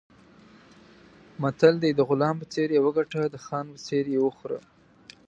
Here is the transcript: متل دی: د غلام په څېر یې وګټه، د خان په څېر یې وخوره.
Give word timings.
متل 1.41 1.73
دی: 1.83 1.91
د 1.95 1.99
غلام 2.09 2.35
په 2.41 2.45
څېر 2.53 2.69
یې 2.75 2.83
وګټه، 2.85 3.21
د 3.33 3.35
خان 3.45 3.65
په 3.73 3.79
څېر 3.87 4.05
یې 4.13 4.19
وخوره. 4.25 4.59